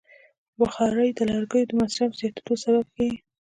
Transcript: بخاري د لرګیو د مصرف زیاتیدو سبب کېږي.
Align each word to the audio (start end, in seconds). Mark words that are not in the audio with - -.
بخاري 0.59 1.09
د 1.15 1.19
لرګیو 1.31 1.69
د 1.69 1.71
مصرف 1.81 2.11
زیاتیدو 2.19 2.53
سبب 2.65 2.85
کېږي. 2.95 3.19